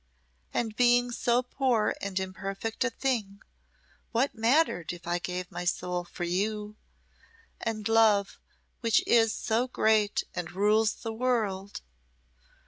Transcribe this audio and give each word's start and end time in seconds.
And 0.51 0.75
being 0.75 1.11
so 1.11 1.43
poor 1.43 1.93
and 2.01 2.19
imperfect 2.19 2.83
a 2.83 2.89
thing, 2.89 3.39
what 4.11 4.33
mattered 4.33 4.91
if 4.93 5.05
I 5.05 5.19
gave 5.19 5.51
my 5.51 5.63
soul 5.63 6.05
for 6.05 6.23
you 6.23 6.75
and 7.59 7.87
love, 7.87 8.39
which 8.79 9.05
is 9.05 9.31
so 9.31 9.67
great, 9.67 10.23
and 10.33 10.51
rules 10.53 10.95
the 10.95 11.13
world. 11.13 11.81